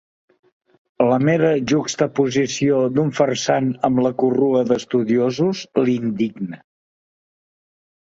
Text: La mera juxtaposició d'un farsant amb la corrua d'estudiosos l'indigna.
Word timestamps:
La 1.09 1.19
mera 1.27 1.51
juxtaposició 1.71 2.81
d'un 2.95 3.13
farsant 3.21 3.71
amb 3.91 4.03
la 4.07 4.15
corrua 4.25 4.67
d'estudiosos 4.73 5.65
l'indigna. 5.87 6.65